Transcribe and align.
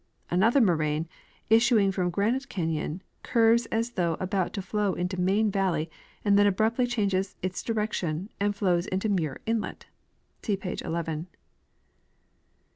Another 0.31 0.59
moraine, 0.59 1.07
issuing 1.51 1.91
from 1.91 2.09
Granite 2.09 2.49
canyon, 2.49 3.03
curves 3.21 3.67
as 3.67 3.91
though 3.91 4.15
about 4.19 4.51
to 4.53 4.61
flow 4.63 4.95
into 4.95 5.21
Main 5.21 5.51
valley 5.51 5.91
and 6.25 6.39
then 6.39 6.47
abruptly 6.47 6.87
changes 6.87 7.35
its 7.43 7.61
direction 7.61 8.27
and 8.39 8.55
flows 8.55 8.87
to 8.87 9.09
Muir 9.09 9.41
inlet 9.45 9.85
(see 10.41 10.57
plate 10.57 10.81
11). 10.81 11.27